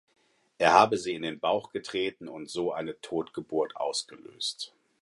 Er 0.57 0.73
habe 0.73 0.97
sie 0.97 1.13
in 1.13 1.21
den 1.21 1.39
Bauch 1.39 1.69
getreten 1.71 2.27
und 2.27 2.49
so 2.49 2.73
eine 2.73 2.99
Totgeburt 3.01 3.75
ausgelöst. 3.75 4.73